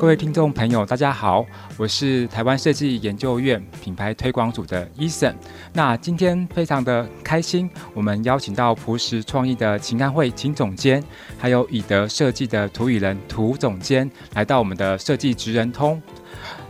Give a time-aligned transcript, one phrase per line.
[0.00, 1.44] 各位听众朋友，大家好，
[1.76, 5.34] 我是台湾设计研究院品牌推广组的 Eason。
[5.74, 11.04] 那今天非常的开心，我们邀请到璞实创意的秦安慧秦总监，
[11.38, 16.00] 还有以德设计的涂以仁涂总监来到我们的设计职人通。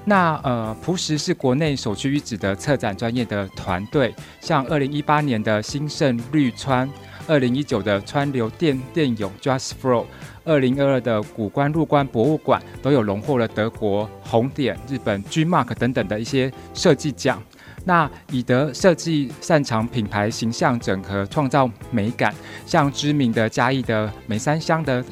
[0.04, 6.90] 那呃，璞实是国内首屈一指的策展专业的团队，像二零一八年的新盛绿川，
[7.30, 10.04] 二零一九的川流电电泳 Just Flow。
[10.44, 17.40] 二零二二的古关入关博物馆都有荣获了德国红点、日本 G Mark 等等的一些设计奖。
[17.84, 22.34] 那以德设计擅长品牌形象整合，创造美感，
[22.66, 25.04] 像知名的嘉义的梅山乡的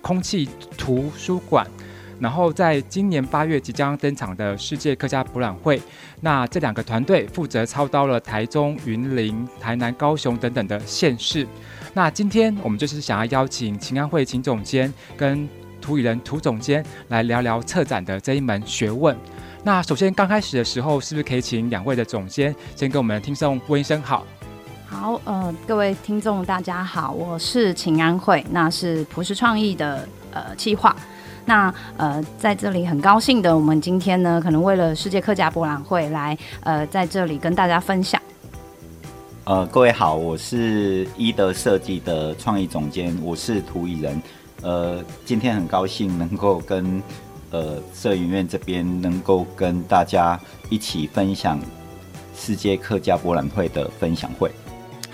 [0.00, 0.48] 空气
[0.78, 1.66] 图书馆，
[2.18, 5.80] 然后在今年八月即将登场的世界客家博览会，
[6.20, 11.46] 那这两个团队负责操刀了台中、云林、台南、高雄等等的县市。
[11.92, 15.48] 那今天我们就是想要邀请秦安慧秦总监跟
[15.80, 19.16] 涂以仁涂总监来聊聊策展的这一门学问。
[19.62, 24.24] 那首先刚开始的时候，是不是可以请两位的总监先跟我们听众问一声好？
[24.86, 30.94] 好，呃，各位听众大家好，我是秦安慧，那是璞实创意的呃企划。
[31.46, 38.20] 那呃在这里很高兴的，我们今天呢可能为了世界客家博览会来呃在这里跟大家分享。
[39.44, 44.20] 呃，各位好，我是一德设计的创意总监，我是涂以仁。
[44.62, 47.00] 呃，今天很高兴能够跟
[47.52, 50.38] 呃摄影院这边能够跟大家
[50.68, 51.60] 一起分享
[52.34, 54.50] 世界客家博览会的分享会。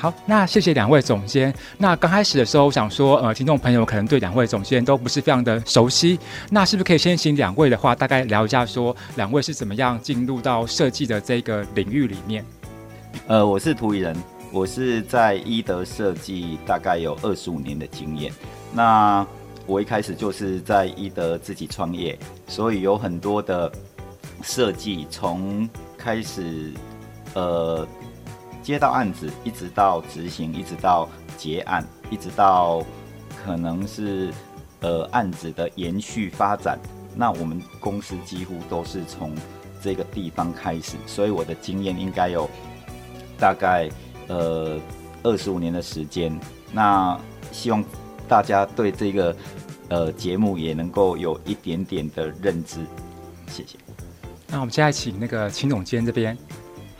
[0.02, 1.54] 好，那谢谢两位总监。
[1.78, 6.18] 那刚开始的时候，我想说，呃，听众朋友可能对两位总监都不是非常的熟悉，
[6.50, 12.44] 那是不是可以先请两位的话，大概聊一下，说两位是怎么样进入到设计的这个领域里面？
[13.28, 14.16] 呃，我是涂以仁，
[14.50, 18.32] 我是在一德设计大概有二十五年的经验。
[18.72, 19.24] 那
[19.66, 22.18] 我一开始就是在一德自己创业，
[22.48, 23.70] 所以有很多的
[24.42, 26.72] 设计，从开始
[27.34, 27.86] 呃
[28.62, 32.82] 接到案子，一直到执行，一直到结案，一直到
[33.44, 34.32] 可能是
[34.80, 36.78] 呃案子的延续发展。
[37.14, 39.34] 那我们公司几乎都是从
[39.82, 42.48] 这个地方开始，所以我的经验应该有。
[43.38, 43.90] 大概
[44.28, 44.78] 呃
[45.24, 46.38] 二十五年的时间，
[46.70, 47.18] 那
[47.50, 47.84] 希望
[48.28, 49.36] 大家对这个
[49.88, 52.86] 呃节目也能够有一点点的认知，
[53.48, 53.76] 谢谢。
[54.46, 56.38] 那我们现在请那个秦总监这边。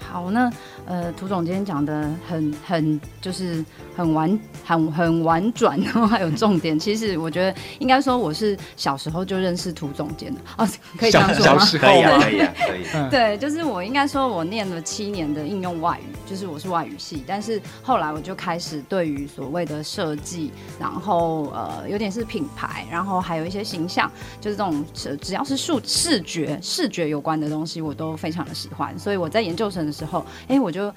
[0.01, 0.53] 好，那
[0.87, 3.65] 呃，涂总监讲的很很就是
[3.97, 6.79] 很婉很很婉转，然后还有重点。
[6.79, 11.65] 其实我觉得应该说我是小时候就认识涂总监的 哦，可以这样说吗？
[11.81, 13.11] 可以啊， 可以啊，可以。
[13.11, 20.51] 对，就是我应该说我念了七年的应用外语，就是我是外语系，但是后来我就开始对于所谓的设计，
[20.81, 24.11] 然后呃有点是品牌，然后还有一些形象，
[24.41, 28.99] 就是这种只要是视视觉视觉有关的东西，我都非常的喜欢。
[28.99, 30.25] 所以我在研究生的时候。
[30.49, 30.93] 哎，我就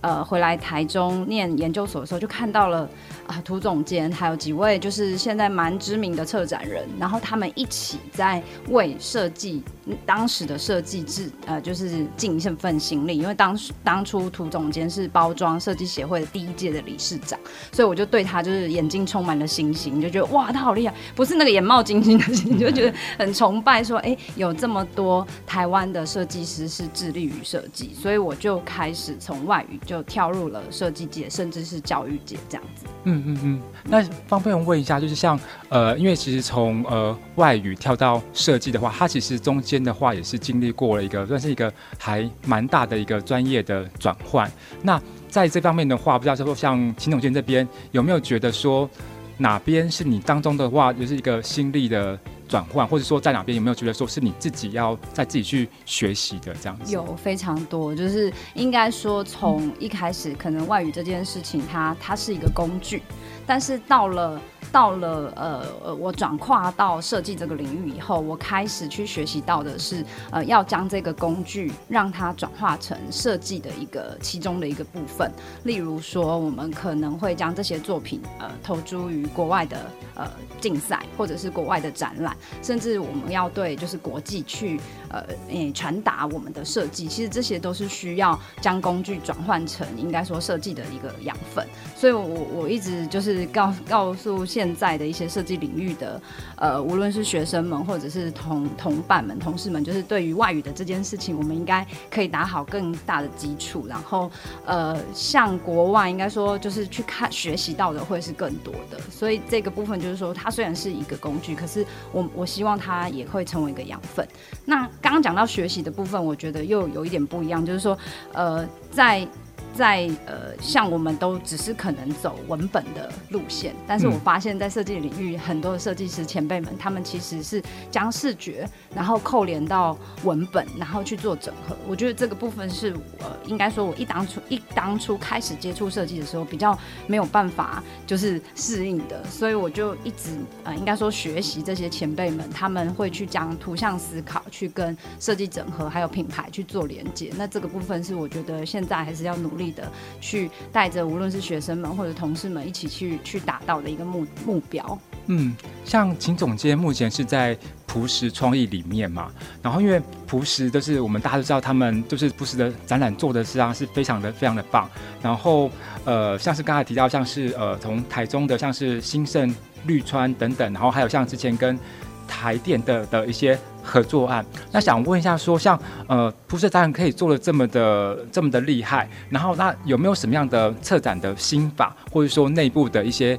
[0.00, 2.88] 呃回来台中念研究所的时候，就看到了
[3.26, 9.62] 啊涂总监还有几位就是现在蛮知名的策展人，然后他们一起在为设计
[10.04, 17.38] 当时的设计制呃就是尽一份心力，因为当当初涂总监是包装设计协会的第一届的理事长，
[17.70, 28.34] 所以我就对他就是眼睛充满了信心，就觉得哇他好厉害，不是那个眼冒金星的星， 就觉得很崇拜，说哎有这么多台湾的设计师是致力于设计，所以我。
[28.40, 32.86] 就开始从外语就跳入了设计界，甚至是教育界这样子。
[33.04, 33.62] 嗯嗯嗯。
[33.84, 35.38] 那方便问一下，就是像
[35.68, 44.50] 呃，因为其实从呃外语跳到设计的话，它其实中间的话也是经历过了一个算是一个还蛮大的一个专业的转换。
[44.82, 48.88] 那在这方面的话，不知道说像秦总监这边有没有觉得说
[49.36, 52.18] 哪边是你当中的话，就是一个心力的。
[52.50, 56.92] 转换，或者说在哪边有没有觉得说是你自己要再自己去学习的这样子？
[56.92, 63.02] 有非常多，就是应该说从一开始，可能外语这件事情它，它它是一个工具，
[63.46, 64.40] 但是到了
[64.72, 75.30] 到了呃呃，我转跨到设计这个领域以后，我开始去学习到的是呃，要将这个工具让它转化成设计的一个其中的一个部分。
[75.64, 79.78] 例如说，我们可能会将这些作品呃投诸于国外的
[80.14, 80.28] 呃
[80.60, 91.66] 竞赛或者是国外的展览，甚至我们要对就是国际去呃诶传达我们的设计，其实这些都是需要将工具转换成应该说设计的一个养分。
[91.96, 92.24] 所以我
[92.54, 96.20] 我一直就是告告诉现现在的一些设计领域的
[96.56, 104.30] 呃无论是学生们或者是同同伴们、同事们，就是对于外语的这件事情，我们应该可以打好更大的基础，然后
[104.66, 109.00] 呃向国外应该说就是去看学习到的会是更多的。
[109.10, 114.28] 所以这个部分就是说，它虽然是一个工具，可是我我希望它也会成为一个养分。
[114.66, 117.96] 那刚刚讲到学习的部分，我觉得又有一点不一样，就是说
[118.34, 119.26] 呃在。
[119.72, 131.76] 在呃，像我们都只是可能走文本的路线，但是我发现，在设计领域，很多的设计师前辈们，他们其实是将视觉，然后扣连到文本，然后去做整合。
[131.88, 136.76] 我觉得这个部分是呃，应该说，我一当初 一当初开始接触设计的时候，比较
[137.06, 140.30] 没有办法就是适应的，所以我就一直
[140.64, 147.32] 呃，应该说学习这些前辈们，他们会去将图像思考去跟设计整合，还有品牌去做连接。
[147.38, 149.59] 那这个部分是我觉得现在还是要努力。
[149.60, 149.88] 力的
[150.20, 154.98] 去带着无论是学生们或者同事们一起去去达到的一个目目标。
[155.26, 155.54] 嗯，
[155.84, 159.30] 像秦总监目前是在朴实创意里面嘛，
[159.62, 164.90] 然后因为朴实就是我们大家都知道，他们就是朴实的展览做的实际上是非常的非常的棒。
[165.22, 165.70] 然后
[166.04, 169.54] 呃，像是刚才提到，像是呃从台中的像是兴盛
[169.84, 171.78] 绿川等等，然后还有像之前跟
[172.26, 173.56] 台电的的一些。
[173.82, 183.38] 合作案，那想问一下说，像呃，铺设展览可以做的这么的这么的厉害，然后那有没有什么样的策展的心法，或者说内部的一些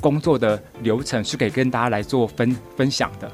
[0.00, 3.30] 工作的流程，是可以跟大家来做分分享的？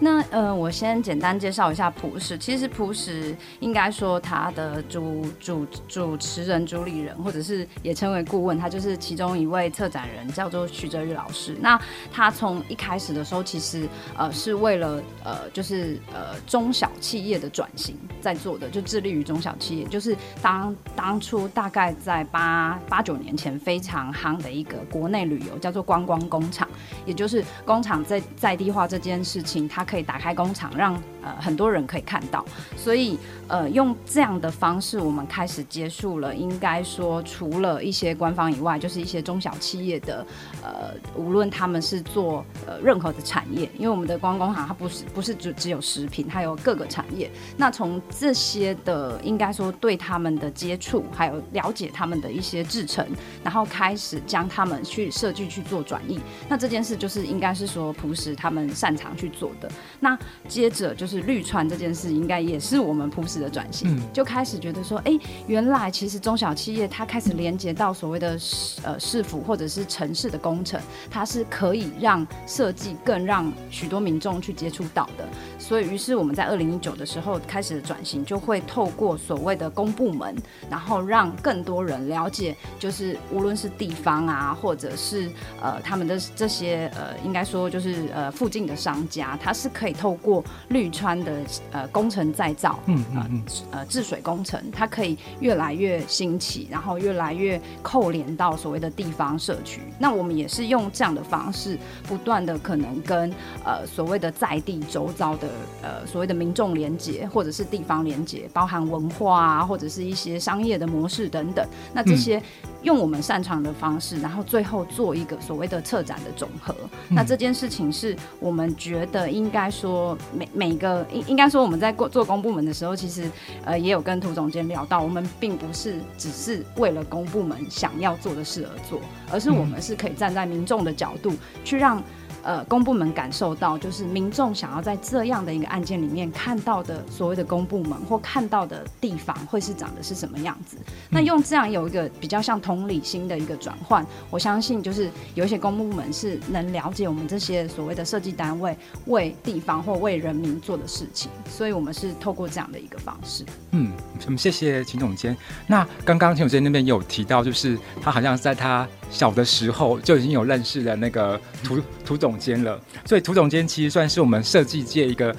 [0.00, 2.38] 那呃，我先简单介绍一下朴实。
[2.38, 11.56] 其实朴实应该说他的主主主持人、主理人，或者是也称为顾问，他就是其中一位策展人，叫做徐哲宇老师。
[11.60, 11.76] 那
[12.12, 19.84] 他从一开始的时候，其实呃是为了呃就是呃中小企业的转型在做的，就致力于中小企业。
[19.86, 26.68] 就是当当初大概在八八九年前非常夯的一个国内旅游，叫做观光工厂，
[27.04, 29.87] 也就是工厂在在地化这件事情，他。
[29.88, 32.44] 可以打开工厂，让呃很多人可以看到。
[32.76, 36.34] 所以呃用这样的方式，我们开始接触了。
[36.34, 40.24] 应该说，除了一些官方以外，就是一些中小企业的
[40.62, 47.30] 呃，无论他们是做呃任何的产业，因为我们的观光工厂它不是不是只只有食品，它有各个产业。
[47.56, 53.06] 那从这些的应该说对他们的接触，还有了解他们的一些制成，
[53.42, 56.20] 然后开始将他们去设计去做转译。
[56.48, 59.70] 那这件事就是应该是说朴实他们擅长去做的。
[60.00, 60.16] 那
[60.46, 68.38] 接着就是绿川这件事，应该也是我们朴实的转型，嗯，就开始觉得说，哎、欸，原来其实中小企业它开始连接到所谓的
[68.82, 70.80] 呃市府或者是城市的工程，
[71.10, 75.28] 它是可以让设计更让许多民众去接触到的。
[75.58, 80.34] 所以，于是我们在二零一九的时候开始的转型，就会透过所谓的公部门，
[80.70, 85.30] 然后让更多人了解，就是无论是地方啊，或者是
[85.60, 91.32] 呃他们的这些呃，应该说就是呃附近的商家，它是可以透过绿川的
[91.72, 99.80] 呃工程再造，嗯嗯呃治水工程，它可以越来越兴起，然后越来越扣连到所谓的地方社区。
[99.98, 103.32] 那我们也是用这样的方式，不断的可能跟
[103.64, 105.48] 呃所谓的在地周遭的。
[105.82, 111.66] 呃，所谓的民众连接，或者是地方连接，包含文化啊，或者是一些商业的模式等等。
[111.94, 112.42] 那这些
[112.82, 116.74] 用我们擅长的方式，然后最后做一个所谓的策展的总和。
[117.08, 123.30] 那这件事情是我们觉得应该说每每个应应该说我们在做公部门的时候，其实
[123.64, 129.00] 呃也有跟涂总监聊到，我们并不是只是为了公部门想要做的事而做，
[129.32, 131.32] 而是我们是可以站在民众的角度
[131.64, 132.02] 去让。
[132.42, 140.76] 呃，公部门感受到，就是民众想要在这样的一个案件里面看到的所谓的公部门或看到的地方，会是长的是什么样子？
[141.10, 148.76] 那用这样有一个比较像同理心的一个转换，我相信就是有一些公部门是能了解我们这些所谓的设计单位
[149.06, 153.44] 为地方或为人民做的事情，所以我们是透过这样的一个方式。
[153.72, 153.92] 嗯，
[154.24, 155.36] 我们谢谢秦总监。
[155.66, 162.38] 那刚刚秦总监那边有提到，就是他好像在他小的时候就已经有认识了那个涂涂总。
[162.38, 165.34] 监了，所以涂总监其实算是我们设计界一个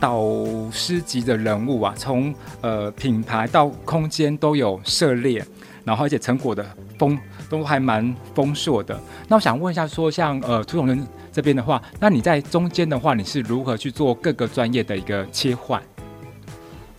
[0.00, 0.24] 导
[0.72, 5.44] 师级的人物啊，从呃品牌到空间都有涉猎，
[5.84, 6.64] 然后而且成果的
[6.98, 7.18] 丰
[7.50, 8.98] 都还蛮丰硕的。
[9.28, 15.82] 那我想问一下，说像呃涂总监这边的话，那你在中间的话，你是如何去做各个专业的一个切换？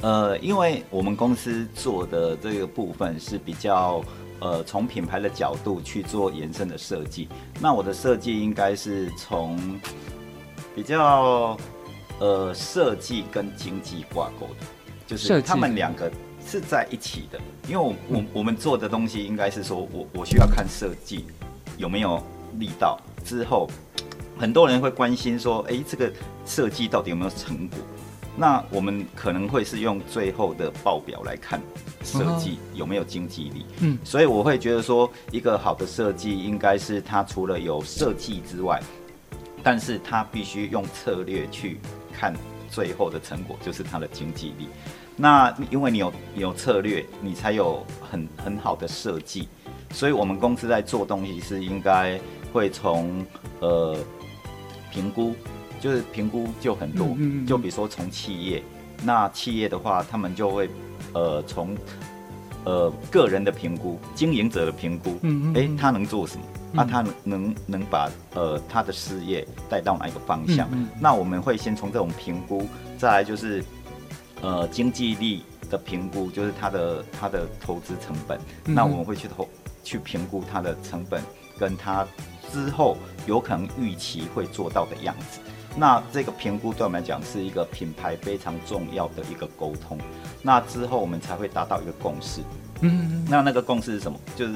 [0.01, 4.05] 呃，因为我们公司做的这个部分是比较。
[4.45, 7.27] 呃从品牌的角度去做延伸的设计。
[7.59, 9.79] 那我的设计应该是从
[10.75, 11.57] 比较
[12.19, 14.65] 呃设计跟经济挂钩的，
[15.07, 16.11] 就是他们两个
[16.45, 17.39] 是在一起的。
[17.67, 21.25] 因为我我我们做的东西应该是说我我需要看设计
[21.77, 22.21] 有没有
[22.59, 23.67] 力道之后。
[24.37, 26.11] 很多人会关心说：“哎，这个
[26.45, 27.79] 设计到底有没有成果？”
[28.35, 31.61] 那我们可能会是用最后的报表来看
[32.05, 33.65] 设计有没有经济力。
[33.79, 38.79] 嗯，所以我会觉得说，一个好的设计应该是它除了有设计之外，
[39.63, 41.79] 但是它必须用策略去
[42.13, 42.33] 看
[42.69, 44.67] 最后的成果，就是它的经济力。
[45.17, 49.47] 那因为你有有策略，你才有很很好的设计。
[49.91, 52.19] 所以我们公司在做东西是应该
[52.53, 53.25] 会从
[53.59, 53.97] 呃。
[54.91, 55.35] 评估
[55.81, 58.63] 就是评估就很多，嗯嗯嗯，就比如说从企业，
[59.03, 60.69] 那企业的话，他们就会
[61.15, 61.75] 呃从
[62.65, 66.43] 呃个人的评估、经营者的评估，嗯，嗯，哎、欸，他能做什么？
[66.71, 70.67] 那、他能能能把呃他的事业带到哪一个方向？
[70.71, 72.67] 嗯嗯嗯，那我们会先从这种评估，
[72.99, 73.63] 再来就是
[74.41, 75.41] 呃经济力
[75.71, 79.49] 的评估，就是他的他的投资成本，那我们会去投
[79.83, 81.19] 去评估他的成本
[81.57, 82.05] 跟他。
[82.53, 82.95] 之后
[83.25, 85.39] 有可能预期会做到的样子，
[85.77, 89.97] 那这个评估对我们来讲是一个品牌非常重要的一个沟通。
[90.41, 92.41] 那之后我们才会达到一个共识。
[92.81, 94.19] 嗯，那那个共识是什么？
[94.35, 94.53] 就是，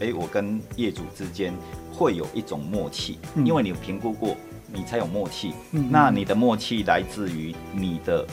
[0.00, 1.52] 诶，我跟业主之间
[1.92, 5.52] 会有一种默契，因为你评估过，你才有默契。
[5.70, 8.26] 那你的默契来自于你的，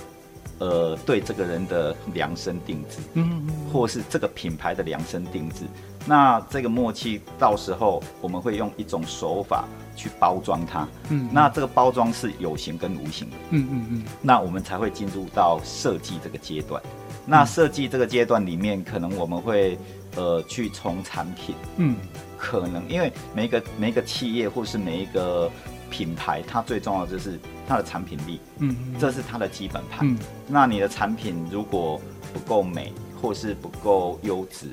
[0.60, 5.66] 呃，对这个人的量身定制，嗯，或是这个品牌的量身定制。
[6.06, 10.88] 那这个默契，到时候我们会用一种手法去包装它。
[11.10, 13.36] 嗯，那这个包装是有形跟无形的。
[13.50, 14.04] 嗯嗯嗯。
[14.22, 16.82] 那我们才会进入到设计这个阶段。
[17.26, 19.78] 那设计这个阶段里面，可能我们会
[20.16, 21.56] 呃去从产品。
[21.78, 21.96] 嗯。
[22.38, 25.50] 可能因为每一个每一个企业或是每一个
[25.90, 28.40] 品牌，它最重要的就是它的产品力。
[28.60, 28.76] 嗯。
[29.00, 30.08] 这是它的基本盘。
[30.08, 30.18] 嗯。
[30.48, 32.00] 那你的产品如果
[32.34, 34.68] 不够美，或是不够优质，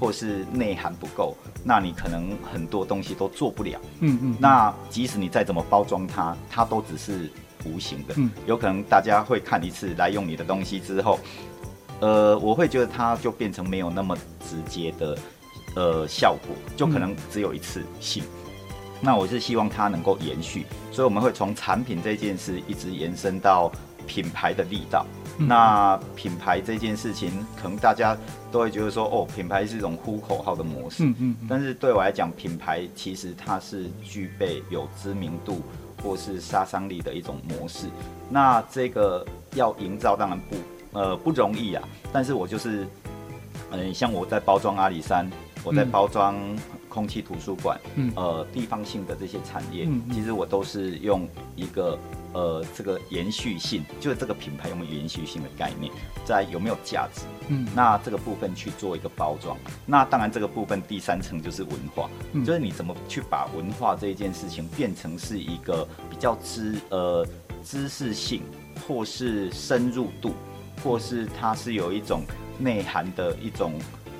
[0.00, 3.80] 或是内涵不够，那你可能很多东西都做不了。
[4.00, 4.36] 嗯嗯。
[4.38, 7.30] 那即使你再怎么包装它，它都只是
[7.64, 8.14] 无形的。
[8.16, 8.30] 嗯。
[8.46, 11.18] 有可能大家会看一次来用你的东西之后，
[12.00, 14.16] 呃，我会觉得它就变成没有那么
[14.48, 15.16] 直接的
[15.76, 18.22] 呃效果，就可能只有一次性。
[19.04, 23.70] 那我是希望它能够延续，所以我们会从产品这件事一直延伸到
[24.06, 25.04] 品牌的力道。
[25.36, 28.16] 那品牌这件事情，可能大家
[28.50, 31.04] 都会觉得说，哦，品牌是一种呼口号的模式。
[31.04, 31.36] 嗯嗯。
[31.46, 35.60] 但是对我来讲，品牌其实它是具备有知名度
[36.02, 37.88] 或是杀伤力的一种模式。
[38.30, 40.56] 那这个要营造当然不
[40.98, 41.82] 呃不容易啊。
[42.12, 42.86] 但是我就是，
[43.72, 45.28] 嗯，像我在包装阿里山，
[45.64, 46.36] 我在包装
[46.88, 51.98] 空气图书馆，嗯，呃，地方性的这些产业，其实我都是用一个。
[52.34, 55.92] 呃，这个延续性就是这个品牌有没有延续性的概念，
[56.24, 57.20] 在有没有价值？
[57.46, 59.56] 嗯，那这个部分去做一个包装。
[59.86, 67.24] 那当然，这个部分第三层就是文化，嗯，就是你怎么去把文化这一件事情变成是一个比较知呃
[67.62, 68.42] 知识性，
[68.84, 70.34] 或是深入度，
[70.82, 72.24] 或是它是有一种
[72.58, 73.74] 内涵的一种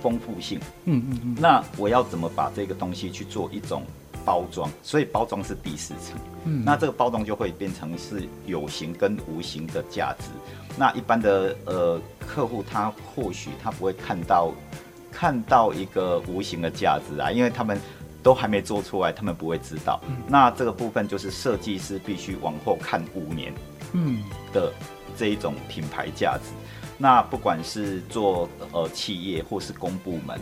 [0.05, 0.61] 丰富性。
[0.85, 1.37] 嗯嗯嗯。
[1.41, 3.83] 那我要怎么把这个东西去做一种？
[4.27, 6.19] 包装，所以包装是第四层。
[6.47, 10.31] 嗯，那这个包装就会变成是有形跟无形的价值。
[10.79, 14.51] 那一般的呃客户，他或许他不会看到
[15.13, 17.79] 看到一个无形的价值啊，因为他们
[18.23, 20.01] 都还没做出来，他们不会知道。
[20.09, 23.53] 嗯，那这个部分就是设计师必须往后看五年，
[23.93, 24.73] 嗯的
[25.19, 26.49] 这一种品牌价值。
[26.99, 30.41] 那不管是做呃企业或是公部门。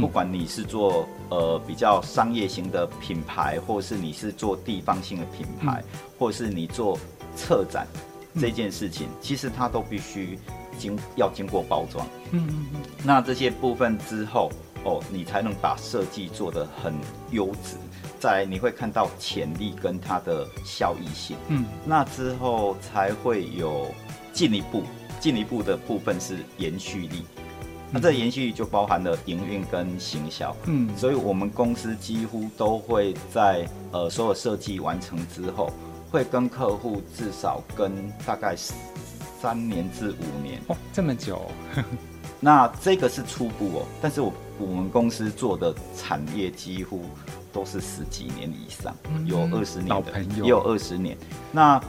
[0.00, 5.82] 不管你是做呃比较商业型的品牌，或是你是做地方性的品牌，
[6.18, 6.98] 或是你做
[7.36, 7.86] 策展
[8.38, 10.36] 这件事情，其实它都必须
[10.76, 12.04] 经要经过包装。
[12.32, 12.80] 嗯嗯嗯。
[13.04, 14.50] 那这些部分之后，
[14.84, 16.92] 哦，你才能把设计做得很
[17.30, 17.76] 优质。
[18.18, 21.36] 再来，你会看到潜力跟它的效益性。
[21.46, 21.64] 嗯。
[21.84, 23.86] 那之后才会有
[24.32, 24.82] 进一步，
[25.20, 27.24] 进一步的部分是延续力。
[27.90, 35.70] 那这延续就包含了营运跟行销，嗯，所以我们公司几乎都会在呃所有设计完成之后，
[36.10, 38.56] 会跟客户至少跟大概
[39.40, 41.40] 三年至五年哦，这么久。
[42.40, 47.02] 那这个是初步哦，但是我我们公司做的产业几乎
[47.52, 48.94] 都是十几年以上，
[49.24, 51.16] 有二十年的，也有二十年。
[51.52, 51.80] 那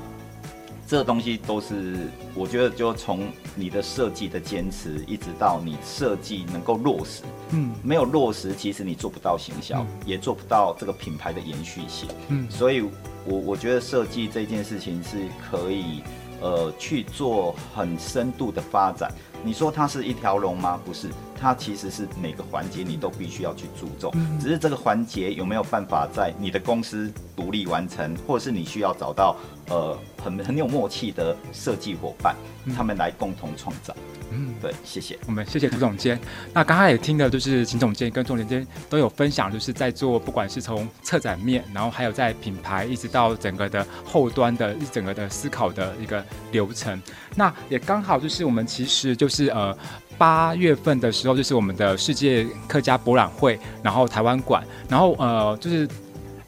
[0.87, 7.23] 这个东西都是我觉得就从你的设计的坚持，一直到你设计能够落实。
[7.49, 12.07] 嗯，没有落实，其实你做不到行销，嗯、也做不到这个品牌的延续性。
[12.29, 12.81] 嗯，所以
[13.25, 15.17] 我我觉得设计这件事情是
[15.51, 16.01] 可以。
[16.39, 19.11] 呃，去做很深度的发展。
[19.43, 20.79] 你说它是一条龙吗？
[20.85, 24.13] 不是，它其实是每个环节你都必须要去注重。
[24.39, 29.35] 只是这个环节有没有办法在你的公司独立完成，或者是你需要找到
[29.69, 32.35] 呃很很有默契的设计伙伴，
[32.75, 33.95] 他们来共同创造。
[34.29, 35.17] 嗯，对，谢谢。
[35.25, 36.19] 我们谢谢涂总监。
[36.53, 46.21] 那刚刚也听了，就是秦总监跟钟总监都有分享，就是在做，不管是从策展面，然后还有在品牌，一直到整个的后端的一整个的思考的一个
[46.51, 47.01] 流程。
[47.35, 49.75] 那也刚好就是我们其实就是呃
[50.17, 55.87] 八月份的时候，就是我们的世界客家博览会，然后台湾馆，然后呃就是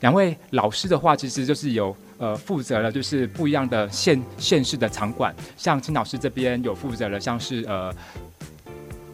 [0.01, 1.95] 两位老师的话，其实就是有。
[2.19, 7.91] 呃，负责了就是不一样的县县市的场馆，像金老师这边有负责了，像是呃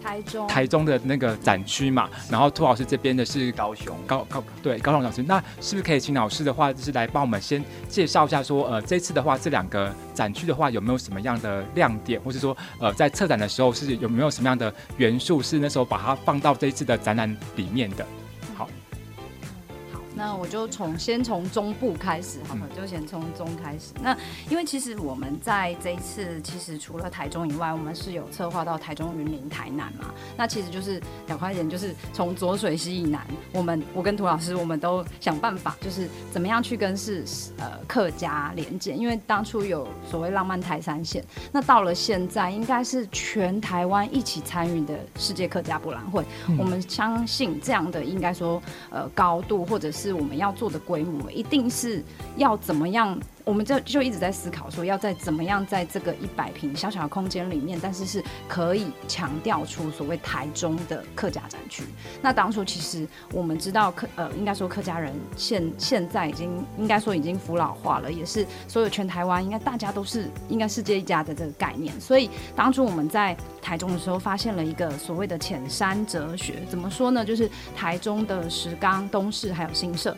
[0.02, 18.04] 台中台中的那个展区嘛，然后涂老师这边的是高雄高高对高雄老师，那是不是可以请老师的话，就是来帮我们先介绍一下说，呃，这次的话这两个展区的话有没有什么样的亮点，或是说呃在策展的时候是有没有什么样的元素是那时候把它放到这一次的展览里面的？
[20.15, 23.93] 那我就从先从中部开始，好了，就先从中开始。
[24.01, 24.15] 那
[24.50, 30.13] 因为其实我们在这一次，其实除了台中以外，我们是有策划到台中、云林、台南嘛。
[30.38, 37.25] 那其实就是两块钱，就是从浊水溪以南，我们我跟涂老师，我们都想办法，就是怎么样去跟是
[37.57, 38.93] 呃客家连接。
[38.93, 46.24] 因为当初有所谓浪漫台三线，那到了现在，应该是全台湾一起参与的世界客家博览会。
[46.48, 50.05] 嗯、我们相信这样的应该说呃高度或者是。
[50.06, 52.04] 是我们要做的规模，一定是
[52.38, 53.20] 要怎么样？
[53.46, 61.84] 我们就就一直在思考，说要在怎么样在这个一百平小小的空间里面，但是是可以强调出所谓台中的客家展区。
[62.24, 71.93] 那当初其实我们知道客呃，应该说客家人现现在已经应该说已经扶老化了，也是所有全台湾应该大家都是应该世界一家的这个概念。
[72.02, 77.24] 所以当初我们在台中的时候，发现了一个所谓的浅山哲学，怎么说呢？
[77.24, 80.17] 就是台中的石冈、东势还有新社。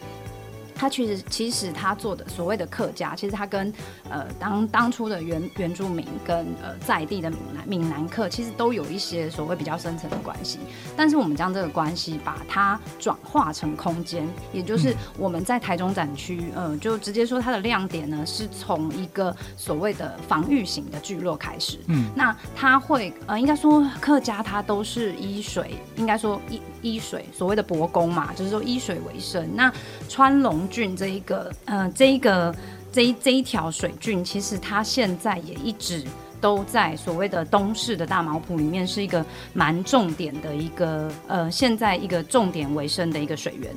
[0.78, 3.74] 他其实其实他做的所谓的客家，其实他跟
[4.10, 10.60] 呃当当初的原原住民跟呃在地的闽南闽南客，其实都有一些所谓比较深层的关系。
[10.96, 21.80] 但是我们将这个关系把它转化成空间，也就是我们在台中展区，呃，就直接说它的亮点呢，是从一个所谓的防御型的聚落开始。
[21.88, 29.46] 嗯，那它会呃，应该说客家它都是依水，应该说依依水，所谓的伯公嘛，就是说依水为生。
[29.56, 29.74] 那
[30.08, 30.58] 川龙。
[30.70, 32.54] 郡这一个，呃，这一个，
[32.92, 36.04] 这这一条水郡，其实它现在也一直
[36.40, 43.70] 都在所谓的东市的大毛埔里面，是一个蛮重点的一个，呃，现在一个重点为生的一个水源。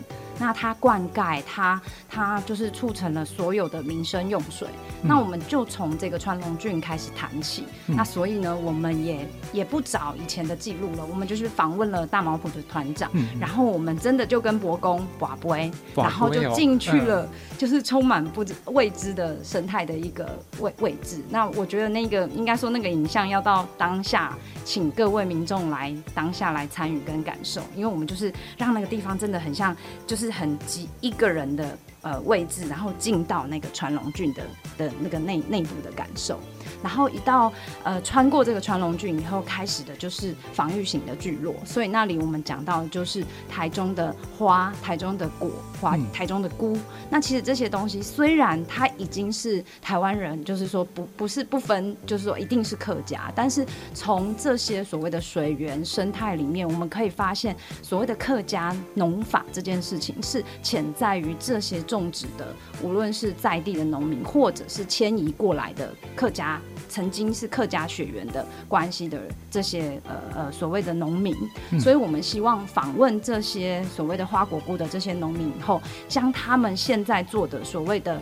[0.42, 4.66] 那它灌溉，它它就是促成了所有的民生用水。
[5.03, 7.64] 嗯、那我们就从这个川龙郡开始谈起。
[7.88, 21.23] 嗯、那所以呢，我们也也不找以前的记录了，我们就是访问了大毛埔的团长，嗯、然后我们真的就跟伯公寡杯，然后就进去了，就是充满不知未知的生态的一个位位置。
[21.29, 30.28] 那我觉得那个应该应该说那个影像要到当下，请各位民众来当下来参与跟感受，因为我们就是让那个地方真的很像，就是。
[30.40, 34.42] 很挤一个人的呃位置，然后进到那个传龙郡的
[34.78, 36.40] 的那个内内部的感受。
[36.83, 46.77] 然后一到呃穿过这个川龙郡以后，开始的就是防御型的聚落，所以那里我们讲到的就是台中的花、台中的果、花、台中的菇。
[46.77, 66.49] 嗯、那其实这些东西虽然它已经是台湾人，就是说不不是不分，就是说一定是客家，但是从这些所谓的水源生态里面，我们可以发现所谓的客家农法这件事情是潜在于这些种植的，无论是在地的农民，或者是迁移过来的客家。
[66.90, 69.18] 曾经是客家血缘的关系的
[69.50, 71.35] 这些呃呃所谓的农民，
[71.70, 78.20] 嗯、所以我们希望访问这些所谓的花果菇的这些农民以后，将他们现在做的所谓的。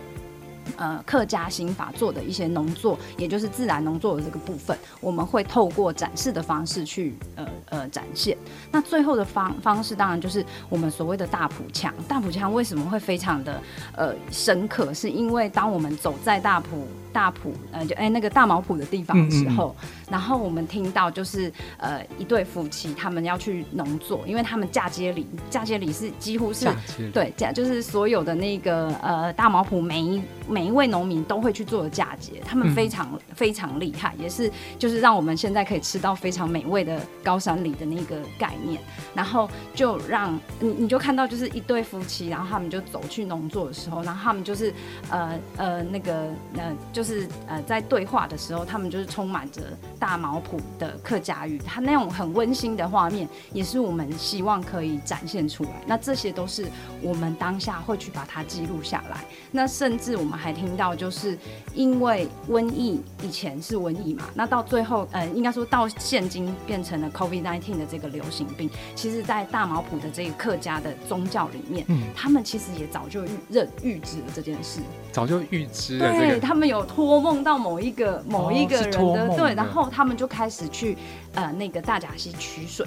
[0.77, 8.37] 呃，客家刑法做的一些农作，也就是自然农作的这个部分，我们会透过展示的方式去呃呃展现。
[8.71, 11.91] 那最后的方方式，当然就是我们所谓的大埔腔。
[12.07, 13.59] 大埔腔为什么会非常的
[13.95, 14.93] 呃深刻？
[14.93, 19.89] 是因为当我们走在大埔大埔呃就哎、欸、那个大毛埔的地方的时候，嗯嗯。
[19.89, 26.67] 嗯然后我们听到就是呃一对夫妻他们要去农作，因为他们嫁接礼嫁接礼是几乎是
[27.13, 38.81] 对嫁就是所有的那个呃大毛埔每一每一位农民都会去做的嫁接，他们非常、嗯、非常厉害，也是就是让我们现在可以吃到非常美味的高山里的那个概念，
[39.13, 44.73] 然后就让你你就看到就是一对夫妻，然后他们就走去农作的时候，然后他们就是
[45.09, 49.61] 呃呃那个呃就是呃在对话的时候，他们就是充满着
[49.99, 55.71] 大毛埔的客家语，它那种很温馨的画面，也是我们希望可以展现出来。
[55.85, 56.65] 那这些都是
[57.01, 59.25] 我们当下会去把它记录下来。
[59.51, 61.37] 那甚至我们还听到，就是
[61.79, 74.81] 因为瘟疫以前是瘟疫嘛，那到最后呃应该说到现今变成了 COVID-19 的这个流行病，其实在大毛埔的这个客家的宗教里面，嗯，他们其实也早就预认预知了这件事。
[75.13, 80.97] 早就预知了、这个，对他们有托梦到某一个某一个人的，的对，然后他们就开始去
[81.35, 82.85] 呃那个大甲溪取水，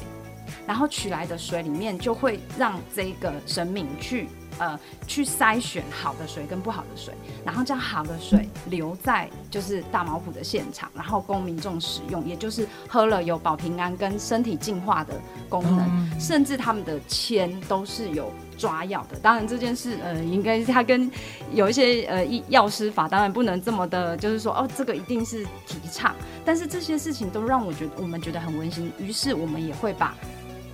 [0.67, 4.29] 然后取来的水里面就会让这个神明去。
[4.59, 19.19] 呃，去筛选好的水跟不好的水，然后将好的水留在就是大毛埔的现场，然后供民众使用，也就是喝了有保平安跟身体净化的功能，嗯、甚至他们的铅都是有抓药的。
[19.21, 21.11] 当然这件事，呃，应该是他跟
[21.53, 26.15] 有一些呃药师法，当然不能这么的，就是说哦，这个一定是提倡。
[26.45, 30.15] 但是这些事情都让我觉得我们觉得很温馨，于是我们也会把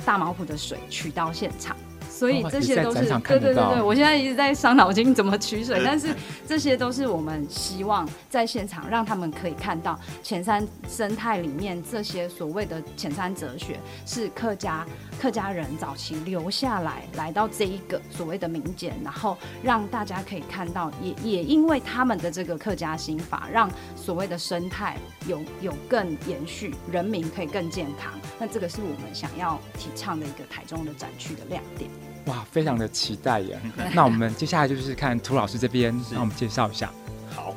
[0.04, 1.76] 大毛埔的水取到现场。
[2.18, 6.08] 所以这些都是对对对对，我现在一直在伤脑筋怎么取水，但是
[6.48, 14.84] 这些都是我们希望在现场让他们可以看到浅山生态里面这些所谓的浅山哲学是客家
[15.20, 24.96] 客家人早期留下来来到这一个所谓的民间，然后让大家可以看到，也也因为他们的这个客家心法，让所谓的生态
[25.28, 28.12] 有有更延续，人民可以更健康。
[28.40, 31.88] 那这个是我们想要提倡的一个台中的展区的亮点。
[32.28, 33.58] 哇，非常的期待呀！
[33.94, 36.92] 那我们接下来就是看涂老师这边，让我们介绍一下。
[37.30, 37.54] 好，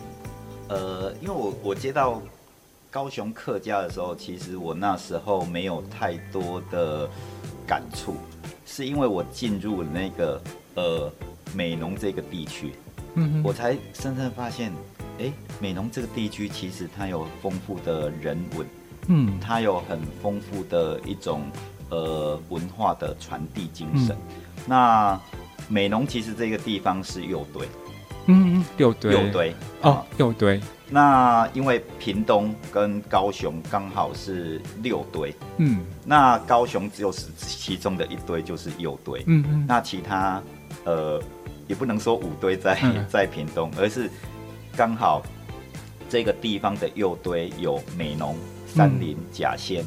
[0.69, 2.21] 呃，因为我我接到
[2.89, 7.09] 高雄客家的时候，其实我那时候没有太多的
[7.67, 8.15] 感触，
[8.65, 10.41] 是因为我进入那个
[10.75, 11.11] 呃
[11.53, 12.73] 美浓这个地区，
[13.15, 14.71] 嗯，我才深深发现，
[15.19, 18.67] 哎、欸，美浓这个地区其实它有丰富的人文，
[19.07, 21.43] 嗯，它有很丰富的一种
[21.91, 24.15] 呃文化的传递精神。
[24.15, 24.41] 嗯。
[24.65, 25.21] 那
[25.67, 27.67] 美浓其实这个地方是右堆，
[28.25, 30.59] 嗯，右堆，右堆哦，右堆。
[30.93, 40.43] 那因为屏东跟高雄刚好是六堆，嗯，那高雄只有是其中的一堆就是右堆，嗯嗯，那其他
[40.83, 41.21] 呃
[41.67, 42.77] 也不能说五堆在
[43.07, 44.09] 在屏东，而是
[44.75, 45.21] 刚好
[46.09, 48.35] 这个地方的右堆有美浓、
[48.67, 49.85] 山林、甲仙。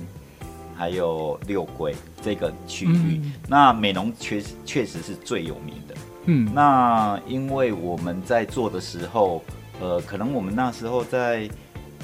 [0.76, 5.94] 还有六龟这个区域，嗯、那美浓确实确实是最有名的。
[6.26, 9.42] 嗯，那因为我们在做的时候，
[9.80, 11.48] 呃，可能我们那时候在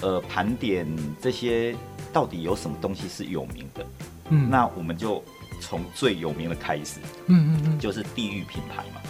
[0.03, 0.87] 呃盘点
[1.21, 1.75] 这些
[2.13, 3.87] 到底有什么东西是有名的。
[4.29, 5.25] 嗯，那我们就
[5.61, 7.01] 从最有名的开始。
[7.27, 9.01] 嗯嗯嗯，就是地域品牌嘛。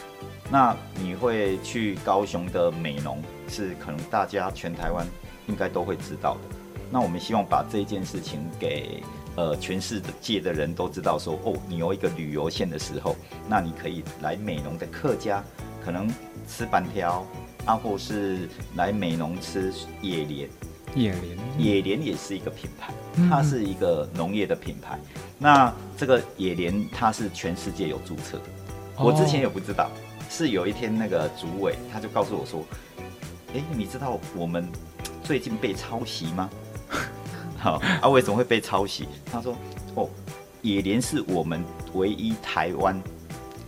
[0.51, 5.07] 那你会去高雄的美浓，是可能大家全台湾
[5.49, 6.57] 应该都会知道的。
[6.91, 9.03] 那我们希望把这件事情给。
[9.37, 13.17] 呃，全世界的人都知道说，哦，你有一个旅游线的时候，
[13.49, 15.43] 那你可以来美浓的客家，
[15.85, 16.13] 可能
[16.49, 17.27] 吃板条
[17.65, 20.49] 啊，或是来美浓吃野莲。
[20.97, 22.93] 野莲，野莲也是一个品牌，
[23.29, 24.99] 它是一个农业的品牌。
[25.15, 28.45] 嗯、那这个野莲它是全世界有注册的，
[28.97, 29.89] 哦、我之前也不知道，
[30.29, 32.65] 是有一天那个主委他就告诉我说，
[33.55, 34.69] 哎，你知道我们
[35.23, 36.51] 最近被抄袭吗？
[37.61, 39.07] 好啊，为什么会被抄袭？
[39.31, 39.55] 他说
[39.95, 40.09] ：“哦，
[40.63, 42.99] 野莲是我们唯一台湾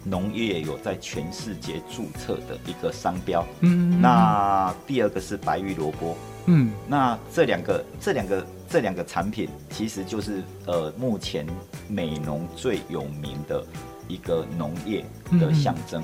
[0.03, 3.45] 农业有在全世界注册的一个商标。
[3.61, 6.17] 嗯，那第二个是白玉萝卜。
[6.47, 11.47] 嗯，那这两个、这两个、这两个产品，其实就是呃，目前
[11.87, 13.63] 美农最有名的
[14.09, 15.05] 一个农业
[15.39, 16.03] 的象征。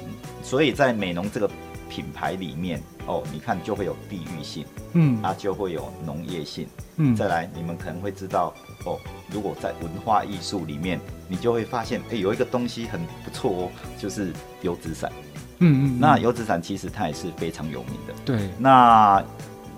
[0.00, 0.10] 嗯，
[0.42, 1.48] 所以在美农这个。”
[1.88, 8.52] 品牌里面哦，你看就会有地域性，嗯，它就会有农业性，嗯，再来你们可能会知道
[8.84, 8.98] 哦，
[9.32, 15.10] 如果在文化艺术里面，你就会发现，哎，有一个东西很不错哦，就是油纸伞，
[15.58, 19.24] 嗯，嗯嗯，那油纸伞其实它也是非常有名的，对，那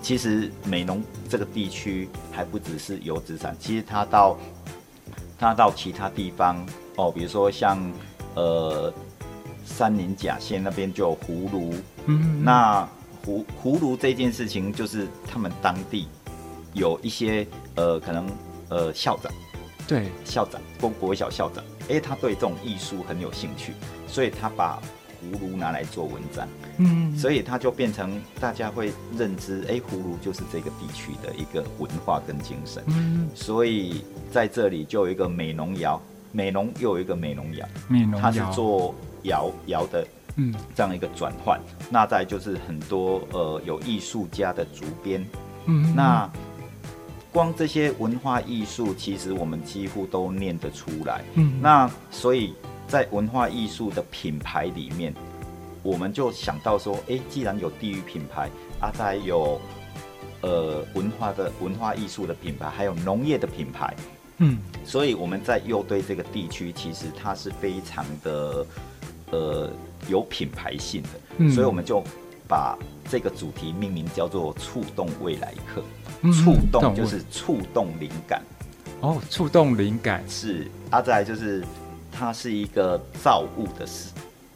[0.01, 4.37] 其实美浓这个地区还不只是油纸伞，其实它到
[5.39, 6.65] 它到其他地方
[6.97, 7.79] 哦，比如说像
[8.35, 8.93] 呃。
[9.63, 11.73] 三林甲线那边就有葫芦，
[12.05, 12.87] 嗯，那
[13.25, 16.07] 葫葫芦这件事情，就是他们当地
[16.73, 18.27] 有一些呃，可能
[18.69, 19.31] 呃校长，
[19.87, 20.09] 对。
[20.25, 23.73] 校长，国国小校长，哎，他对这种艺术很有兴趣，
[24.07, 24.81] 所以他把
[25.21, 40.07] 葫芦拿来做文章，嗯，所以他就变成大家会认知，哎，葫芦就是这个地区的一个文化跟精神，嗯，所以在这里就有一个美浓窑，美浓又有一个美浓窑，美浓窑，它是做窑窑的。
[40.41, 41.59] 嗯，这样一个转换，
[41.91, 45.23] 那再就是很多呃有艺术家的主编，
[45.67, 46.27] 嗯，那
[47.31, 52.55] 光这些文化艺术，其实我们几乎都念得出来，嗯，那所以
[52.87, 55.13] 在文化艺术的品牌里面，
[55.83, 58.49] 我们就想到说，哎，既然有地域品牌，
[58.79, 59.61] 啊，再有
[60.41, 63.95] 呃文化的文化艺术的品牌，还有农业的品牌，
[64.39, 68.65] 嗯，所以我们在右堆这个地区，其实它是非常的
[69.31, 69.69] 呃。
[70.09, 72.03] 有品牌性的，嗯，所以我们就
[72.47, 72.75] 把
[73.07, 75.83] 这个主题命名叫做“触动未来客”。
[76.33, 78.41] 触动就是触动灵感。
[78.99, 80.67] 哦，触动灵感是。
[80.89, 81.63] 啊，再来就是
[82.11, 83.85] 它是一个造物的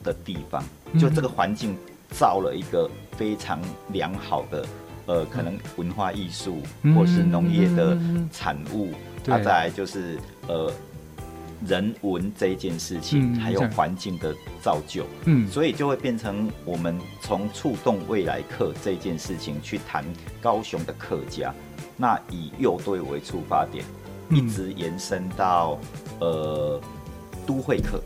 [0.04, 0.64] 的地方，
[1.00, 1.78] 就这个环境
[2.10, 4.66] 造了一个非常良好的
[5.06, 6.58] 呃，可能文化艺术
[6.96, 7.96] 或是农业的
[8.32, 8.92] 产物。
[9.28, 10.74] 啊，再来就是呃。
[11.68, 20.04] 人文这一件事情，嗯、还有环境的造就，嗯，所以就会变成我们从触动未来客这件事情去谈
[20.42, 21.54] 高雄的客家，
[21.98, 23.84] 那以右堆为出发点，
[24.30, 25.80] 嗯、一直延伸到
[26.20, 26.80] 呃
[27.46, 28.02] 都会客。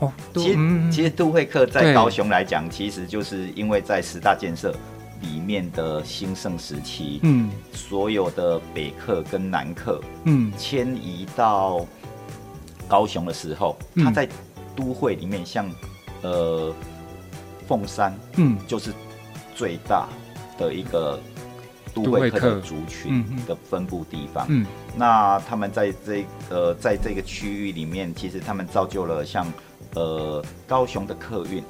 [0.00, 4.74] 哦，其实、嗯、其实都会客在高雄来讲，其实就是因为在十大建设
[5.20, 11.86] 里面的兴盛时期，嗯，所有的北客跟南客，嗯，迁移到。
[12.90, 14.28] 高雄的时候，他在
[14.74, 15.74] 都会里面像，像
[16.22, 16.74] 呃
[17.68, 18.92] 凤山，嗯，就是
[19.54, 20.08] 最大
[20.58, 21.18] 的一个
[21.94, 24.44] 都会客的族群的分布地方。
[24.48, 29.46] 嗯，那他们在这呃在这个区域里面，其实他们造就了像
[29.94, 31.62] 呃高雄的客运。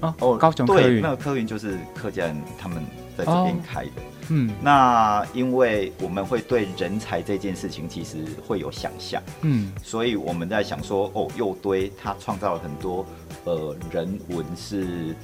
[0.00, 2.82] 哦，高雄客运，对，那个客运就是客家人他们
[3.16, 3.90] 在这边开的。
[4.28, 13.04] 嗯，那因为我们会对人才这件事情其实会有想象，嗯，所以我们在想说，哦，右堆他创造了很多
[13.44, 15.14] 呃人文是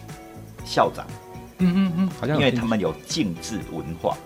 [0.64, 1.06] 校长，
[1.58, 4.16] 嗯嗯嗯，好像因为他们有敬字文化，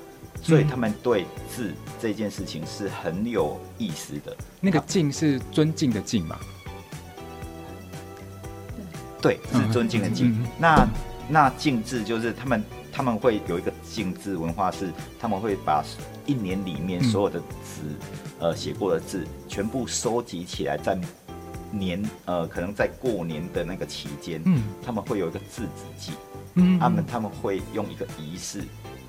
[0.43, 4.37] 所以他们对字这件事情是很有意思的。
[4.61, 6.37] 那个敬是尊敬的敬嘛？
[9.23, 10.33] 对，是尊敬的敬。
[10.33, 10.89] 嗯、那
[11.29, 12.63] 那敬字就是他们。
[12.97, 15.85] 他们会有一个敬字文化，是他们会把
[16.27, 17.83] 一年里面所有的字，
[18.39, 20.97] 嗯、呃，写过的字全部收集起来，在
[21.73, 26.13] 年呃，可能在过年的那个期间，嗯，他们会有一个字子记，
[26.55, 28.63] 嗯，他们他们会用一个仪式，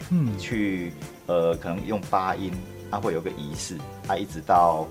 [0.09, 0.91] 嗯，去
[1.27, 2.51] 呃，可能用八音，
[2.89, 4.87] 他会有个仪式，他一直到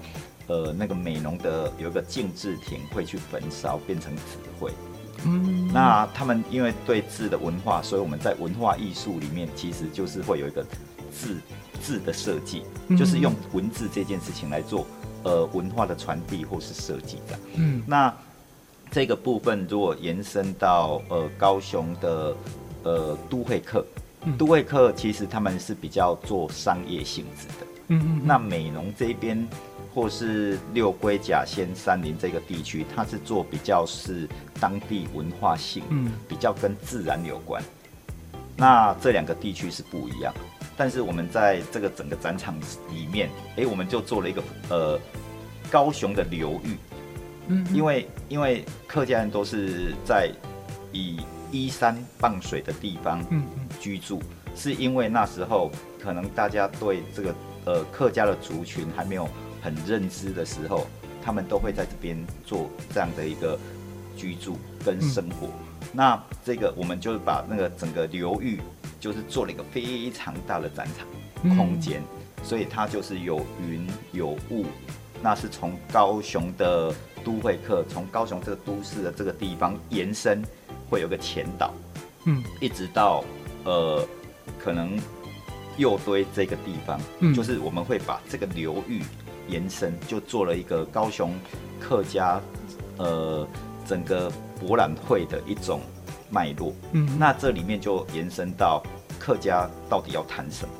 [0.46, 4.22] 呃那个美浓的有一个敬字亭会去焚烧，变成纸
[4.60, 4.70] 灰。
[5.24, 10.64] 嗯，那他们因为对字的文化，所以我们在文化艺术里面其实就是会有一个
[11.12, 11.40] 字
[11.80, 14.86] 字的设计，嗯、就是用文字这件事情来做
[15.22, 17.38] 呃文化的传递或是设计的。
[17.54, 18.14] 嗯，那
[18.90, 22.36] 这个部分如果延伸到呃高雄的
[22.82, 23.84] 呃都会客，
[24.24, 27.66] 嗯、都会客其实他们是比较做商业性质的。
[27.88, 29.46] 嗯，嗯，嗯，那美容这边。
[29.94, 34.28] 或是六龟甲仙山林这个地区，它是做比较是
[34.58, 37.62] 当地文化性，嗯，比较跟自然有关。
[38.56, 40.34] 那这两个地区是不一样，
[40.76, 42.58] 但是我们在这个整个展场
[42.90, 45.00] 里面，哎、欸，我们就做了一个呃
[45.70, 46.76] 高雄的流域，
[47.46, 50.28] 嗯，因为因为客家人都是在
[50.90, 51.20] 以
[51.52, 53.24] 依山傍水的地方
[53.78, 54.20] 居住，
[54.56, 55.70] 是因为那时候
[56.02, 59.28] 可能大家对这个呃客家的族群还没有。
[59.64, 60.86] 很认知的时候，
[61.24, 63.58] 他们都会在这边做这样的一个
[64.14, 65.46] 居住跟生活。
[65.46, 68.60] 嗯、那这个我们就是把那个整个流域，
[69.00, 74.66] 就是做了一个非常大的展场空间，嗯、所以它就是有云有雾。
[75.22, 80.44] 那是从高雄的都会客，从高雄这个都市的这个地方延伸，
[80.90, 81.72] 会有个前岛，
[82.26, 83.24] 嗯，一直到
[83.64, 84.06] 呃
[84.58, 85.00] 可能
[85.78, 89.00] 右堆这个地方，嗯，就是我们会把这个流域。
[89.48, 91.34] 延伸就做了一个高雄
[91.80, 92.40] 客家，
[92.98, 93.46] 呃，
[93.86, 94.30] 整个
[94.60, 95.80] 博览会的一种
[96.30, 96.72] 脉络。
[96.92, 98.82] 嗯，那这里面就延伸到
[99.18, 100.74] 客家到底要谈什么？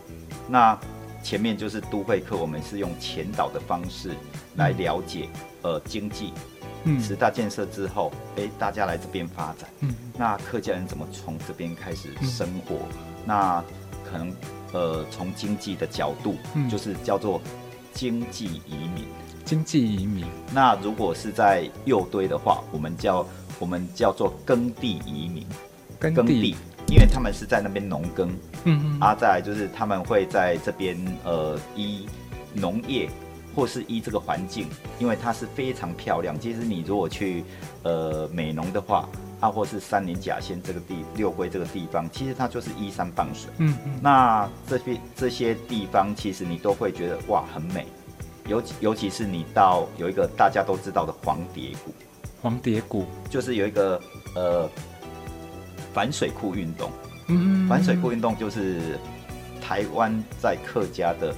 [0.48, 0.78] 那
[1.22, 4.10] 前面就是都会客，我们是用前导的方式
[4.56, 5.28] 来了解，
[5.62, 6.34] 呃，经济、
[6.84, 12.74] 嗯，十大建设之后，哎、欸，大家来这边发展，嗯，那客家人怎么从这边开始生活？
[12.74, 13.64] 嗯、那
[14.04, 14.36] 可能
[14.72, 17.40] 呃，从经济的角度，嗯，就是叫做
[17.94, 19.04] 经济移民。
[19.44, 20.24] 经济移民。
[20.52, 23.26] 那如果是在右堆的话，我们叫
[23.58, 25.46] 我们叫做耕地移民。
[25.98, 26.56] 耕地，耕地，
[26.88, 28.28] 因为他们是在那边农耕，
[28.64, 32.06] 嗯嗯，啊，再来就是他们会在这边呃依
[32.52, 33.08] 农业
[33.54, 34.66] 或是依这个环境，
[34.98, 36.38] 因为它是非常漂亮。
[36.38, 37.44] 其实你如果去
[37.84, 39.08] 呃美农的话，
[39.44, 47.86] 啊，或是三林甲仙这个地六龟这个地方，其实它就是依山傍水，嗯嗯，那这些这些地方其实你都会觉得哇很美。
[48.46, 51.92] 尤其尤其是你到有一个大家都知道的黄蝶谷，
[52.40, 54.00] 黄蝶谷就是有一个
[54.34, 54.66] 呃
[55.92, 56.90] 反水库运动，
[57.28, 58.98] 嗯，反水库运动就是
[59.60, 61.34] 台湾在客家的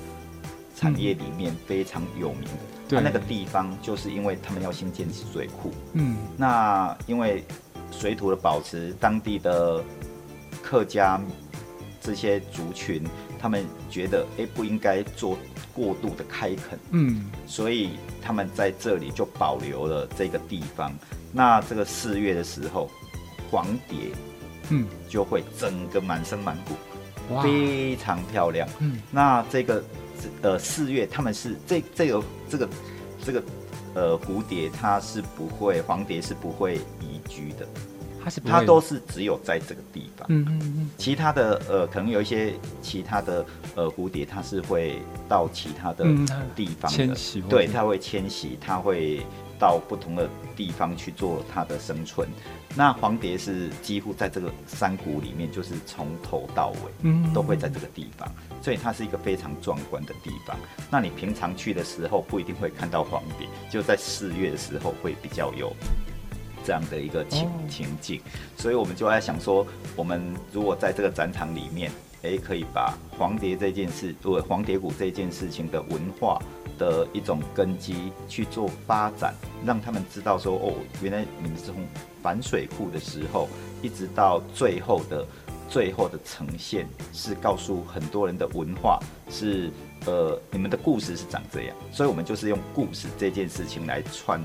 [0.76, 2.50] 产业里面非常有名的。
[2.88, 7.44] 对、嗯，那个地方就是因为他们要新建水库，嗯，那因为
[7.98, 9.82] 水土的保持，当地的
[10.62, 11.20] 客家
[12.00, 13.02] 这些族群，
[13.38, 15.36] 他们觉得哎、欸、不应该做。
[15.76, 20.90] 过度的开垦，嗯，所以他们在这里就保留了这个地方。
[21.34, 22.88] 那这个四月的时候，
[23.50, 23.98] 黄蝶，
[24.70, 28.66] 嗯，就会整个满身满谷，非常漂亮。
[28.78, 29.84] 嗯，那这个
[30.40, 32.68] 呃四月，他们是这这个这个
[33.22, 33.42] 这个
[33.92, 37.66] 呃蝴蝶，它是不会黄蝶是不会移居的。
[38.22, 46.04] 它是它都是只有在这个地方，嗯嗯嗯，其他的呃，可能有一些其他的呃蝴蝶，它是会到其他的
[46.56, 49.24] 地方的，迁徙，对，它会迁徙，它会
[49.60, 52.28] 到不同的地方去做它的生存。
[52.74, 58.28] 那黄蝶是几乎在这个山谷里面，就是从头到尾，嗯，都会在这个地方，
[58.60, 60.56] 所以它是一个非常壮观的地方。
[60.90, 65.72] 那你平常去的时候不一定会看到黄蝶，就在四月的时候会比较有。
[66.66, 68.20] 这样的一个情情景，
[68.56, 76.42] 所以我们就在想说，我们如果在这个展场里面，诶，可以把黄蝶这件事，如果黄蝶谷这件事情的文化
[76.76, 79.32] 的一种根基去做发展，
[79.64, 81.76] 让他们知道说，哦，原来你们是从
[82.20, 83.48] 反水库的时候，
[83.80, 85.24] 一直到最后的
[85.68, 88.98] 最后的呈现，是告诉很多人的文化
[89.30, 89.70] 是，
[90.04, 94.40] 呃，你们的故事是长这样，所以我们就是用故事这件事情来串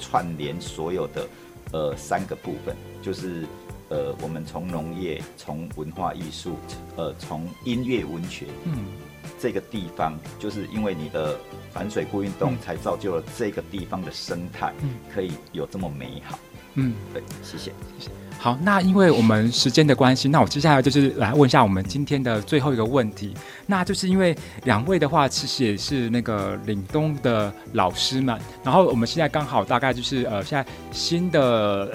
[0.00, 1.28] 串联所有的。
[1.76, 3.46] 呃，三个部分就是，
[3.90, 6.56] 呃，我们从农业、从文化艺术、
[6.96, 8.86] 呃，从音乐文学，嗯，
[9.38, 11.38] 这个地方就是因为你的
[11.70, 16.38] 反水库运动，才造就了这个地方的生态，嗯，可以有这么美好，
[16.76, 18.25] 嗯，对，谢谢，谢谢。
[18.38, 23.34] 好，那因为我们时间的关系，那我接下来就是来问一下我们今天的最后一个问题，
[23.66, 31.40] 那就是因为两位的话，其实也是那个岭东的老师们，然后我们现在刚好大概就是呃，现在新的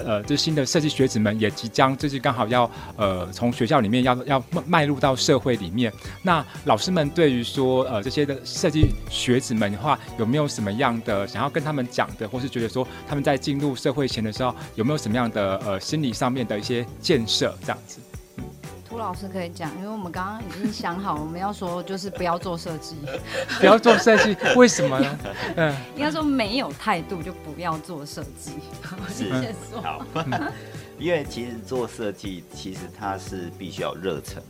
[0.04, 5.90] 呃，就是新的设计学子们也即将就是刚好要呃，从学校里面要要迈入到社会里面，
[6.22, 18.00] 那老师们对于说呃这些的设计学子们的话，有没有什么样的想要跟他们讲的，或是觉得说他们在进入社会前的时候，有没有什么样的呃心理上面的一些建设这样子，
[18.88, 22.96] 涂老师可以讲，因为我们刚刚已经想好，我们要说就是不要做设计，
[23.60, 25.18] 不要做设计，为什么呢？
[25.56, 28.52] 嗯，应该说没有态度就不要做设计。
[29.08, 30.04] 是， 先说好，
[30.98, 34.42] 因为其实做设计，其实它是必须要热忱。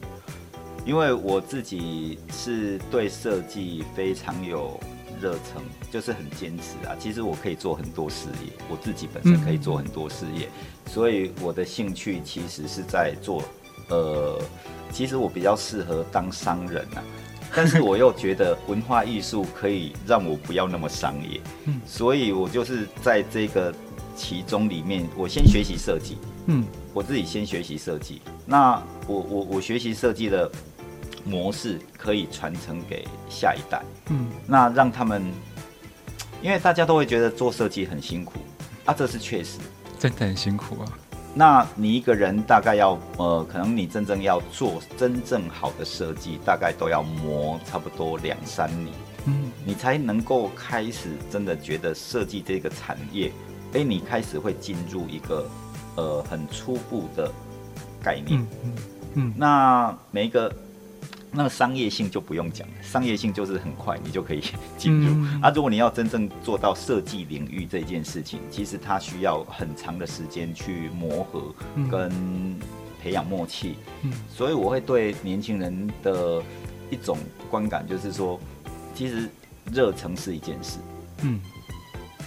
[0.85, 4.81] 因为我自己是对设计非常有。
[5.23, 6.97] 热忱就是很坚持啊！
[6.99, 13.41] 其实我可以做很多事业，我自己本身可以做很多事业，嗯、所以我的兴趣其实是在做，
[13.89, 14.37] 呃，
[14.91, 17.05] 其实我比较适合当商人啊，
[17.55, 23.73] 但是我又觉得文化艺术可以让我不要那么商业，嗯，所以我就是在这个
[24.17, 30.51] 其中里面，我先学习设计，嗯，我自己先学习设计，那我我我学习设计的。
[31.25, 33.81] 模式可以传承给下一代，
[34.11, 35.23] 嗯，那让他们，
[36.43, 38.35] 因为大家都会觉得做设计很辛苦
[38.85, 39.59] 啊，这是确实，
[39.99, 40.99] 真的很辛苦啊。
[41.35, 48.95] 那你一个人大概要，呃，可能你真正要做真正好的设计，大概都要磨差不多两三年，
[49.27, 53.33] 嗯，你才能够开始真的觉得设计这个产业，
[53.75, 55.49] 哎，你开始会进入一个，
[55.97, 57.31] 呃，很初步的
[58.03, 58.75] 概念，嗯嗯，
[59.15, 60.53] 嗯，那每一个。
[61.35, 64.45] 那商业性就不用讲了，商业性就是很快你就可以
[64.77, 65.15] 进入。
[65.15, 71.55] 嗯、啊，如果你要真正做到设计领域这件事情，其实它需要很长的时间去磨合
[71.91, 72.13] 跟
[73.03, 73.77] 培养默契。
[74.03, 76.43] 嗯，所以我会对年轻人的
[76.91, 77.17] 一种
[77.51, 78.39] 观感就是说，
[78.95, 79.27] 其实
[79.73, 80.79] 热诚是一件事。
[81.23, 81.41] 嗯，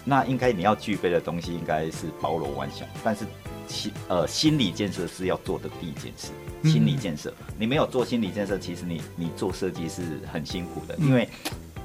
[0.04, 3.24] 那应该你要具备的东西应该是包罗万象，但是
[3.68, 6.32] 心呃心理建设是要做的第一件事。
[6.66, 10.02] 心理建设，你没有做心理建设，其实你你做设计是
[10.32, 11.30] 很辛苦的，因为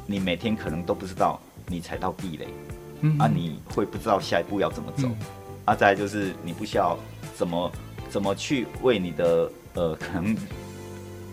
[0.06, 2.48] 你每天可能都不知道你踩到地雷，
[3.02, 5.08] 嗯，啊，你会不知道下一步要怎么走，
[5.64, 6.98] 啊，再来就是你不需要
[7.36, 7.72] 怎么
[8.08, 10.36] 怎么去为你的呃 可能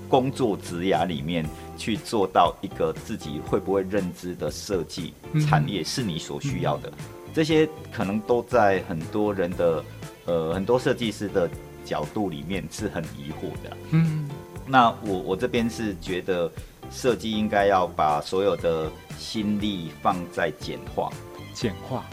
[0.08, 1.46] 工作职涯里面
[1.78, 5.14] 去做到一个自己会不会认知的设计
[5.48, 6.92] 产业是你所需要的，
[7.34, 9.84] 这些可能都在很多人的
[10.26, 11.50] 呃很多设计师的。
[11.88, 14.28] 角度里面是很疑惑的，嗯，
[14.66, 16.52] 那我我这边是觉得
[16.92, 21.10] 设计应该要把所有的心力放在简化，
[21.54, 22.04] 简化，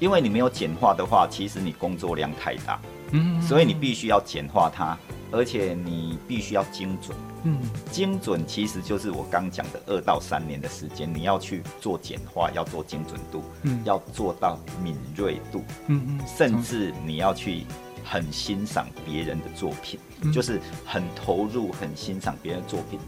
[0.00, 2.80] 因为你没有简化的话，其实你工作量太大，
[3.12, 4.98] 嗯，所以你必须要简化它，
[5.30, 7.60] 而且你必须要精准，嗯，
[7.92, 17.64] 精准其实就是我刚讲的二到三年的时间，你要去做简化，要做精准度，嗯，要做到敏锐度，嗯嗯，甚至你要去。
[18.04, 22.98] 很欣赏别人的作品，嗯，就是很投入，很欣赏别人的作品。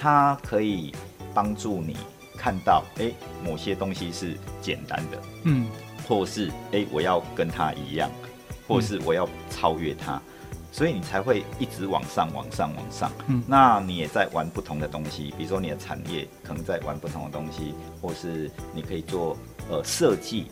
[0.00, 0.94] 它可以
[1.34, 1.96] 帮助你
[2.36, 3.14] 看到，哎、欸，
[3.44, 5.66] 某些东西是简单的，嗯，
[6.06, 8.10] 或是哎、欸，我要跟他一样，
[8.66, 10.22] 或是我要超越他，
[10.70, 13.10] 所以你才会一直往上，往上，往上。
[13.26, 19.36] 嗯，那你也在玩不同的东西，比如说你的产业可能在玩不同的东西，或是你可以做
[19.68, 20.46] 呃设计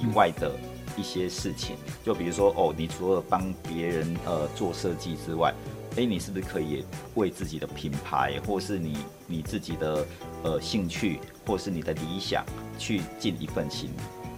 [0.00, 0.50] 以外的。
[0.96, 5.52] 一些事情，就比如说哦，你除了帮别人呃做设计之外，
[5.92, 6.84] 哎、欸，你是不是可以
[7.14, 10.06] 为自己的品牌，或是你你自己的
[10.42, 12.44] 呃兴趣，或是你的理想，
[12.78, 13.90] 去尽一份心？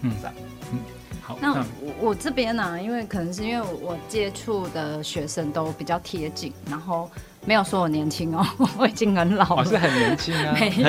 [0.02, 0.34] 嗯，这样。
[0.72, 0.78] 嗯，
[1.22, 1.38] 好。
[1.40, 7.10] 那我我这边呢、啊，因为可能是因为我接触的学生都比较贴近，然后。
[7.46, 8.44] 没有说我年轻哦，
[8.76, 9.54] 我已经很老了。
[9.56, 10.52] 我、哦、是很年轻啊。
[10.58, 10.88] 没有，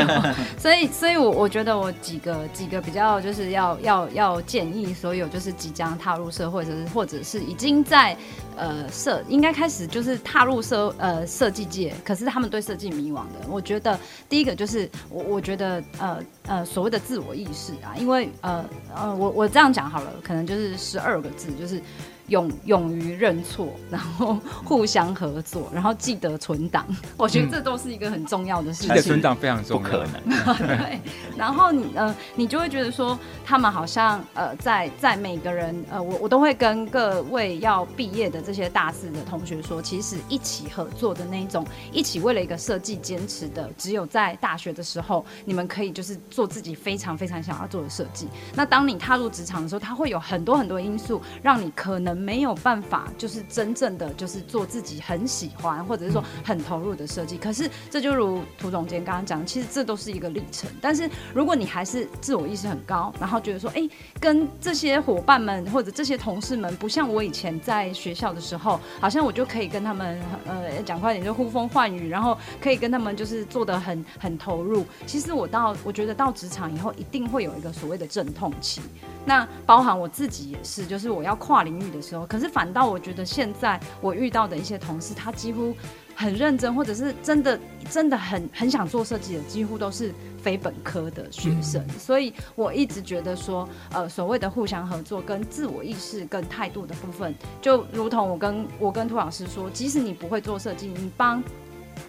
[0.57, 8.17] 所以，所以我我觉得我几个几个比较就是要要要建议所有就是即将踏入社会，或者是或者是已经在
[8.55, 13.47] 呃设应该开始就是踏入设呃设计界，可是他们对设计迷惘的。
[13.47, 13.97] 我觉得
[14.27, 21.79] 第一个就是我我觉得呃呃所谓的自我意识啊，因为呃呃我我这样讲好了，可能就是十二个字，就是。
[22.27, 26.85] 勇勇于认错，然后互相合作，然后记得存档。
[27.15, 28.89] 我觉得这都是一个很重要的事情。
[28.89, 29.89] 记得存档非常重要。
[29.89, 30.57] 不可能。
[30.67, 30.99] 对。
[31.37, 48.27] 然后你呃，你就会觉得说，他们好像呃，在在每个人呃，我我都会跟各位要毕业的这些大四的同学说，其实一起合作的那一种，一起为了一个设计坚持的，只有在大学的时候，你们可以就是做自己非常非常想要做的设计。
[48.53, 52.16] 那当你踏入职场的时候，它会有很多很多因素，让你可能。
[52.17, 57.37] 没有办法，就是真正的就是做自己很喜欢，或者是说很投入的设计。
[57.37, 60.69] 可是这就如涂总监刚刚讲，其实这都是一个历程。
[60.81, 63.87] 但是如果你还是自我意识很高，然后觉得说，哎，
[64.19, 74.85] 跟这些伙伴们或者这些同事们不像我以前在学校的时候，好像我就可以跟他们呃讲快点就呼风唤雨，然后可以跟他们就是做得很很投入。
[75.05, 78.81] 其实我到我觉得到职场以后，一定会有一个所谓的阵痛期。
[79.25, 85.75] 那包含我自己也是，就是我要跨领域的时候，可是反倒我觉得现在我遇到的一些同事，他几乎
[86.15, 91.83] 很认真，或者是真的真的很很想做设计的，几乎都是非本科的学生。
[91.87, 91.99] 嗯。
[91.99, 101.43] 所以我一直觉得说，呃，所谓的互相合作跟自我意识跟态度的部分，就如同我跟我跟涂老师说，即使你不会做设计，你帮。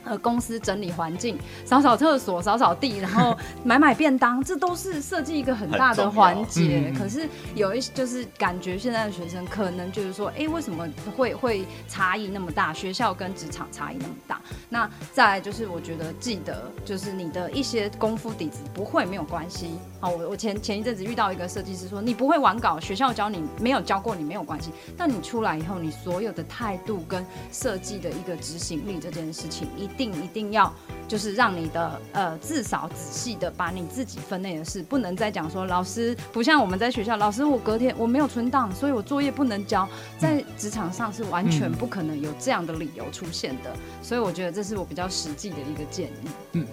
[0.04, 6.92] 呃，公司整理环境，扫扫厕所，扫扫地，然后 买买便当，这都是设计一个很大的环节。
[6.98, 12.72] 可是有一些就是感觉现在的学生可能就是说，哎、欸，为什么会会差异那么大？
[12.72, 14.40] 学校跟职场差异那么大？
[14.68, 19.70] 那再来就是我觉得记得就是你的一些功夫底子不会没有关系。
[20.00, 29.68] 好，我我前前一阵子遇到一个设计师说，你不会玩稿，学校教你没有教过你没有关系，但你出来以后，你所有的态度跟设计的一个执行力这件事情。
[29.78, 30.72] 一定一定要，
[31.06, 43.72] 就是让你的呃，至少仔细的把你自己分内的事，不能再讲说老师不像我们在学校，老师我隔天我没有存档，所以我作业不能交，在职场上是完全不可能有这样的理由出现的，
[44.02, 46.28] 所以我觉得这是我比较实际的一个建议。
[46.52, 46.66] 嗯，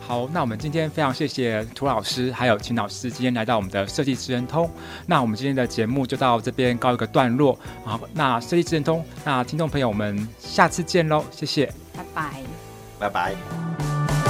[0.00, 4.70] 好，那我们今天非常谢谢涂老师还有秦老师今天来到我们的设计职人通，
[5.06, 7.58] 那我们今天的节目就到这边告一个段落。
[7.84, 11.79] 好，那设计职人通，那听众朋友我们下次见喽，谢谢。
[12.00, 12.44] 拜拜。
[12.98, 14.29] 拜拜。